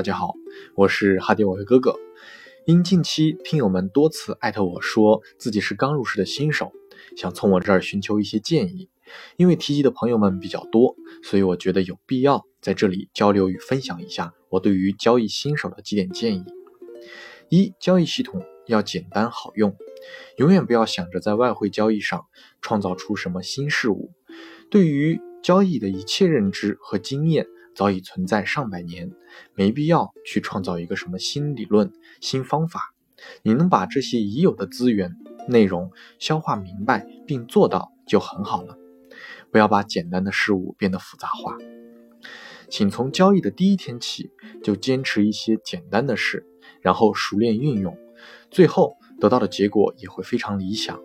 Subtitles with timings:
[0.00, 0.34] 大家好，
[0.76, 1.94] 我是哈迪我的哥哥。
[2.64, 6.72] 因近期听友们多次艾特我说自己是刚入市的新手，
[7.18, 8.88] 想从我这儿寻求一些建议。
[9.36, 16.44] 因为提及的朋友们比较多，所以我觉得有必要在这里交流与分享一下我对于交易新手的几点建议。
[17.50, 19.76] 一、交易系统要简单好用，
[20.38, 22.24] 永远不要想着在外汇交易上
[22.62, 24.12] 创造出什么新事物。
[24.70, 27.46] 对于交易的一切认知和经验。
[27.74, 29.12] 早已存在上百年，
[29.54, 32.94] 没必要去创造一个什么新理论、新方法。
[33.42, 38.78] 你能把这些已有的资源、内容消化明白并做到就很好了。
[39.50, 41.56] 不要把简单的事物变得复杂化。
[42.68, 44.30] 请从交易的第一天起
[44.62, 46.46] 就坚持一些简单的事，
[46.80, 47.98] 然后熟练运用，
[48.50, 51.00] 最后得到的结果也会非常理想。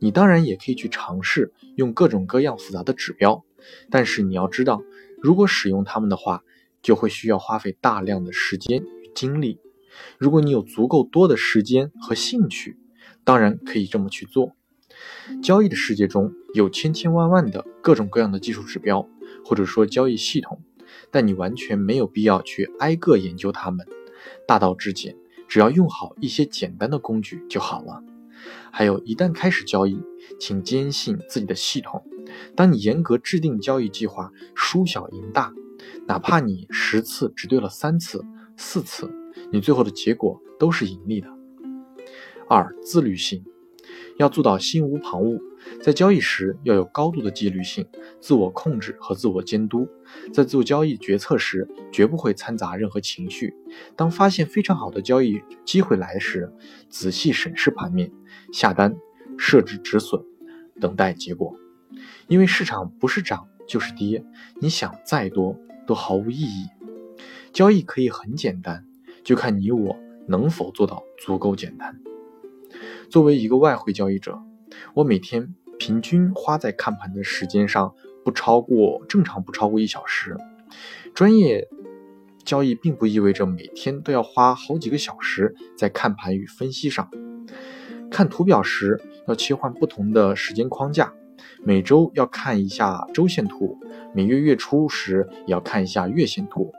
[0.00, 3.44] 你当然也可以去尝试用各种各样复杂的指标，
[3.90, 4.82] 但是你要知道。
[5.20, 6.42] 如果使用它们的话，
[6.82, 9.58] 就会需要花费大量的时间与精力。
[10.16, 12.78] 如果你有足够多的时间和兴趣，
[13.24, 14.52] 当然可以这么去做。
[15.42, 19.08] 交易的世界中有千千万万的各种各样的技术指标，
[19.44, 20.62] 或者说交易系统，
[21.10, 23.86] 但你完全没有必要去挨个研究它们。
[24.46, 28.02] 大道至简，只要用好一些简单的工具就好了。
[28.72, 29.98] 还有，一旦开始交易，
[30.38, 32.04] 请坚信自己的系统。
[32.54, 35.52] 当你严格制定交易计划，输小赢大，
[36.06, 38.24] 哪怕你十次只对了三次、
[38.56, 39.10] 四次，
[39.50, 41.28] 你最后的结果都是盈利的。
[42.48, 43.44] 二、自律性，
[44.18, 45.40] 要做到心无旁骛，
[45.80, 47.86] 在交易时要有高度的纪律性、
[48.20, 49.88] 自我控制和自我监督。
[50.32, 53.54] 在做交易决策时，绝不会掺杂任何情绪。
[53.96, 56.52] 当发现非常好的交易机会来时，
[56.90, 58.10] 仔细审视盘面，
[58.52, 58.96] 下单，
[59.38, 60.20] 设置止损，
[60.80, 61.54] 等待结果。
[62.26, 64.24] 因为市场不是涨就是跌，
[64.60, 66.66] 你想再多都毫无意义。
[67.52, 68.84] 交易可以很简单，
[69.22, 69.96] 就看你我
[70.26, 72.00] 能否做到足够简单。
[73.08, 74.38] 作为一个外汇交易者，
[74.94, 80.36] 我每天平均花在看盘的时间上不超过正常不超过一小时。
[81.14, 81.68] 专业
[82.44, 87.08] 交易并不意味着每天都要花好几个小时在看盘与分析上。
[88.10, 91.12] 看图表时要切换不同的时间框架。
[91.62, 93.78] 每周要看一下周线图，
[94.14, 96.72] 每月月初时也要看一下月线图。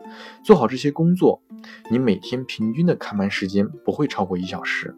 [0.44, 1.42] 做好这些工作，
[1.90, 4.96] 你每天平均的看盘时间不会超过一小时。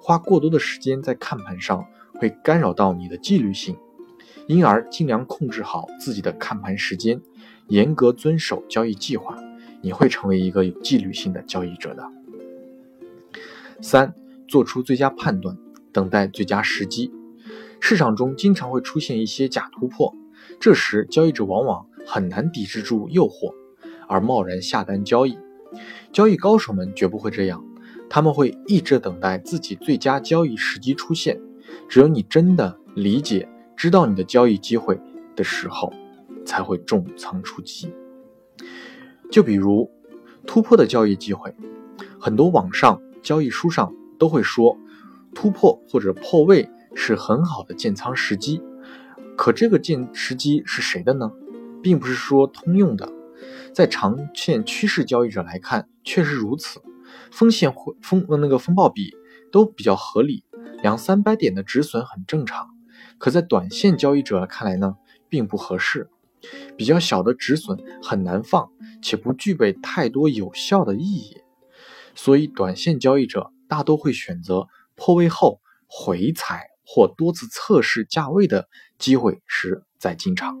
[0.00, 1.84] 花过多的时间在看盘上
[2.14, 3.76] 会干扰到你的纪律性，
[4.46, 7.20] 因而尽量控制好自己的看盘时间，
[7.68, 9.36] 严格遵守交易计划，
[9.80, 12.08] 你会成为一个有纪律性的交易者的。
[13.80, 14.14] 三，
[14.48, 15.58] 做出最佳判断，
[15.92, 17.12] 等待最佳时机。
[17.78, 20.14] 市场中经常会出现一些假突破，
[20.58, 23.52] 这时交易者往往很难抵制住诱惑，
[24.08, 25.36] 而贸然下单交易。
[26.10, 27.62] 交易高手们绝不会这样，
[28.08, 31.40] 他们会一直等待自己最佳交易时机出现。
[31.88, 34.98] 只有你真的理解、知道你的交易机会
[35.34, 35.92] 的时候，
[36.44, 37.92] 才会重仓出击。
[39.30, 39.90] 就比如
[40.46, 41.54] 突破的交易机会，
[42.18, 44.78] 很多网上交易书上都会说，
[45.34, 46.68] 突破或者破位。
[46.98, 48.62] 是很好的建仓时机，
[49.36, 51.30] 可这个建时机是谁的呢？
[51.82, 53.12] 并不是说通用的，
[53.74, 56.80] 在长线趋势交易者来看，确实如此，
[57.30, 59.14] 风险会风那个风暴比
[59.52, 60.44] 都比较合理，
[60.82, 62.68] 两三百点的止损很正常。
[63.18, 64.96] 可在短线交易者看来呢，
[65.28, 66.08] 并不合适，
[66.76, 68.70] 比较小的止损很难放，
[69.02, 71.36] 且不具备太多有效的意义，
[72.14, 76.70] 所以短线交易者大多会选择破位后回踩。
[76.88, 80.56] 或多次测试价位的机会时再进场，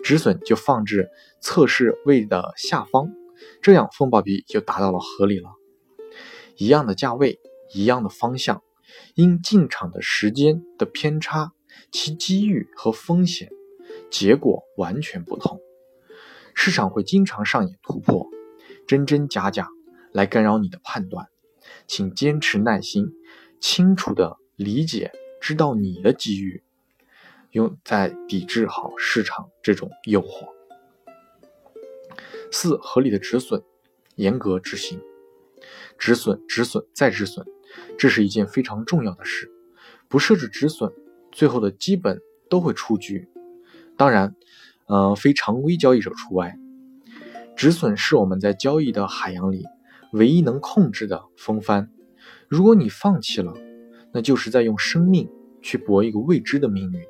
[0.00, 1.08] 止损就放置
[1.40, 3.10] 测试位的下方，
[3.62, 5.50] 这样风暴比就达到了合理了。
[6.56, 7.40] 一样的价位，
[7.72, 8.62] 一样的方向，
[9.14, 11.52] 因进场的时间的偏差，
[11.90, 13.50] 其机遇和风险
[14.10, 15.60] 结果完全不同。
[16.54, 18.28] 市场会经常上演突破，
[18.86, 19.68] 真真假假
[20.12, 21.26] 来干扰你的判断，
[21.86, 23.12] 请坚持耐心，
[23.60, 25.10] 清楚的理解。
[25.40, 26.62] 知道你的机遇，
[27.50, 30.53] 用在抵制好市场这种诱惑。
[32.54, 33.60] 四、合理的止损，
[34.14, 35.00] 严格执行，
[35.98, 37.44] 止损、止损再止损，
[37.98, 39.50] 这是一件非常重要的事。
[40.06, 40.92] 不设置止损，
[41.32, 43.28] 最后的基本都会出局。
[43.96, 44.36] 当然，
[44.86, 46.56] 呃，非常规交易者除外。
[47.56, 49.64] 止损是我们在交易的海洋里
[50.12, 51.90] 唯一能控制的风帆。
[52.48, 53.52] 如果你放弃了，
[54.12, 55.28] 那就是在用生命
[55.60, 57.00] 去搏一个未知的命运。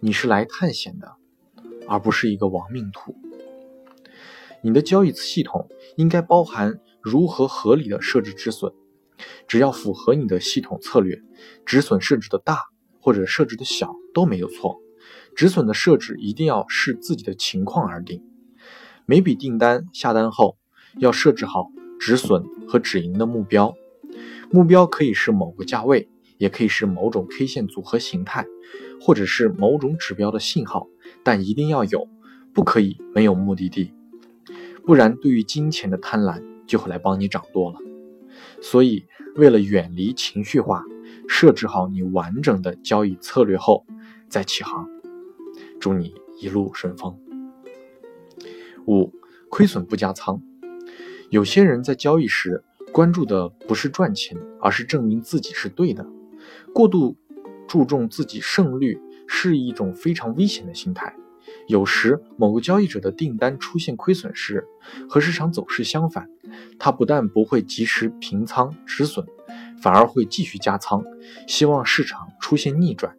[0.00, 1.16] 你是来探险的，
[1.86, 3.14] 而不是一个亡命徒。
[4.64, 8.72] 你的交易系统应该包含如何合理的设置止损。
[9.46, 11.20] 只要符合你的系统策略，
[11.66, 12.58] 止损设置的大
[12.98, 14.80] 或者设置的小都没有错。
[15.36, 18.24] 止损的设置一定要视自己的情况而定。
[19.04, 20.56] 每笔订单下单后，
[20.98, 21.68] 要设置好
[22.00, 23.74] 止损和止盈的目标。
[24.50, 26.08] 目标可以是某个价位，
[26.38, 28.46] 也可以是某种 K 线组合形态，
[28.98, 30.86] 或者是某种指标的信号，
[31.22, 32.08] 但一定要有，
[32.54, 33.92] 不可以没有目的地。
[34.86, 37.78] 不然，对于金钱的贪婪就会来帮你掌舵了。
[38.60, 40.84] 所以，为了远离情绪化，
[41.26, 43.86] 设置好你完整的交易策略后
[44.28, 44.88] 再起航。
[45.80, 47.18] 祝你一路顺风。
[48.86, 49.12] 五，
[49.48, 50.42] 亏损不加仓。
[51.30, 56.06] 有些人在交易时关注的不是赚钱，而是证明自己是对的。
[56.74, 57.16] 过度
[57.66, 61.14] 注重自己胜率是一种非常危险的心态。
[61.66, 64.66] 有时，某个交易者的订单出现亏损时，
[65.08, 66.28] 和市场走势相反，
[66.78, 69.26] 他不但不会及时平仓止损，
[69.80, 71.02] 反而会继续加仓，
[71.46, 73.16] 希望市场出现逆转，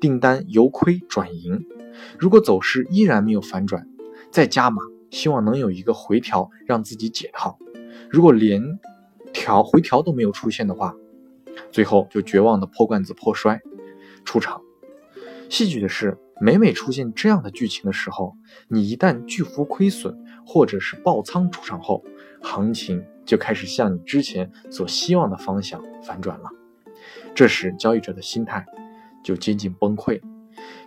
[0.00, 1.66] 订单由亏转盈。
[2.18, 3.88] 如果走势依然没有反转，
[4.30, 7.58] 再加码，希望能有一个回调让自己解套。
[8.08, 8.78] 如果连
[9.32, 10.94] 调回调都没有出现的话，
[11.72, 13.60] 最后就绝望的破罐子破摔，
[14.24, 14.60] 出场。
[15.48, 16.16] 戏剧的是。
[16.42, 18.34] 每每出现这样的剧情的时候，
[18.66, 22.02] 你一旦巨幅亏损或者是爆仓出场后，
[22.40, 26.48] 行情就开始向你之前所希望的方向反转了。
[27.34, 28.64] 这时交易者的心态
[29.22, 30.18] 就接近崩溃，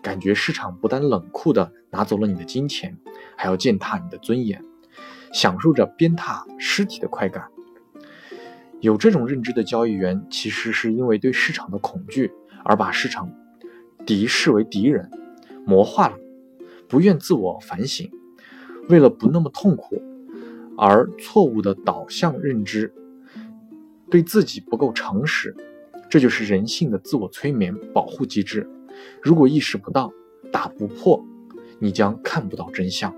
[0.02, 2.98] 感觉市场不但冷酷的拿走了你的金钱，
[3.38, 4.60] 还要践踏你的尊严，
[5.32, 7.48] 享受着鞭挞尸体的快感。
[8.82, 12.32] 有这种认知的交易员，其实是因为对市场的恐惧
[12.66, 13.32] 而把市场
[14.04, 15.12] 敌视为敌人。
[15.66, 16.18] 魔化了，
[16.88, 18.10] 不愿自我反省，
[18.90, 20.02] 为了不那么痛苦
[20.78, 22.94] 而错误的导向认知，
[24.10, 25.56] 对自己不够诚实，
[26.10, 28.70] 这就是人性的自我催眠保护机制。
[29.22, 30.12] 如果意识不到，
[30.52, 31.26] 打不破，
[31.80, 33.16] 你将看不到真相。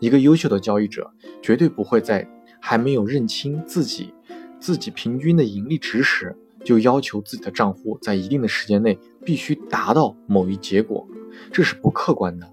[0.00, 2.28] 一个优秀的交易者绝对不会在
[2.60, 4.12] 还没有认清自己
[4.58, 6.36] 自己平均的盈利值时。
[6.64, 11.06] 就要求自己的账户在一定的时间内必须达到某一结果，
[11.52, 12.52] 这是不客观的。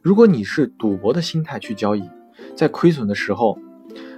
[0.00, 2.02] 如果你是赌博的心态去交易，
[2.56, 3.58] 在亏损的时候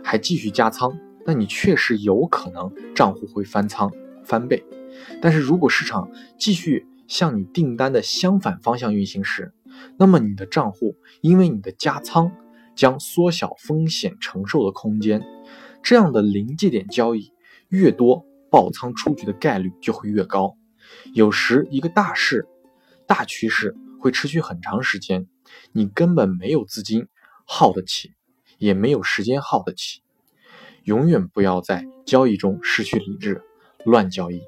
[0.03, 3.93] 还继续加仓，那你确实有可能账户会翻仓
[4.25, 4.65] 翻倍。
[5.21, 9.53] 但是如果市场继续向你订单的相反方向运行时，
[9.99, 12.33] 那么你的账户因为你的加仓
[12.75, 15.23] 将缩小风险承受的空间，
[15.83, 17.33] 这样的临界点交易
[17.69, 18.25] 越多。
[18.55, 20.57] 爆仓出局的概率就会越高。
[21.13, 22.47] 有时一个大势、
[23.05, 25.27] 大趋势会持续很长时间，
[25.73, 27.09] 你根本没有资金
[27.45, 28.13] 耗得起，
[28.59, 30.03] 也没有时间耗得起。
[30.85, 33.43] 永远不要在交易中失去理智，
[33.85, 34.41] 乱交易，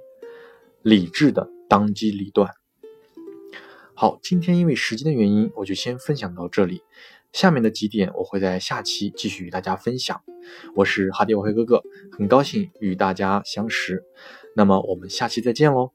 [0.82, 2.52] 理智的当机立断。
[3.93, 6.85] 好，今天因为时间的原因，我就先分享到这里。
[7.37, 10.23] 下面的几点我会在下期继续与大家分享。
[10.75, 11.83] 我是哈迪我黑哥哥，
[12.17, 14.02] 很高兴与大家相识。
[14.55, 15.93] 那么我们下期再见喽。